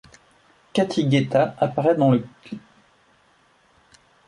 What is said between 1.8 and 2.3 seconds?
dans le